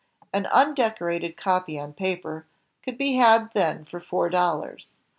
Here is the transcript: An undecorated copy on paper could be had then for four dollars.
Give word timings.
An 0.33 0.47
undecorated 0.51 1.37
copy 1.37 1.79
on 1.79 1.93
paper 1.93 2.47
could 2.81 2.97
be 2.97 3.17
had 3.17 3.51
then 3.53 3.85
for 3.85 3.99
four 3.99 4.29
dollars. 4.31 4.95